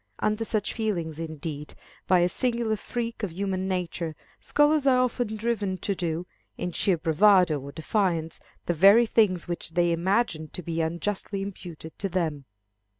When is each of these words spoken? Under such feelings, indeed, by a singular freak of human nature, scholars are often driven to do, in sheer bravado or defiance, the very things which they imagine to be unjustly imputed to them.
Under 0.17 0.43
such 0.43 0.73
feelings, 0.73 1.19
indeed, 1.19 1.75
by 2.07 2.21
a 2.21 2.27
singular 2.27 2.75
freak 2.75 3.21
of 3.21 3.31
human 3.31 3.67
nature, 3.67 4.15
scholars 4.39 4.87
are 4.87 4.97
often 4.99 5.35
driven 5.35 5.77
to 5.77 5.93
do, 5.93 6.25
in 6.57 6.71
sheer 6.71 6.97
bravado 6.97 7.59
or 7.59 7.71
defiance, 7.71 8.39
the 8.65 8.73
very 8.73 9.05
things 9.05 9.47
which 9.47 9.75
they 9.75 9.91
imagine 9.91 10.47
to 10.53 10.63
be 10.63 10.81
unjustly 10.81 11.43
imputed 11.43 11.99
to 11.99 12.09
them. 12.09 12.45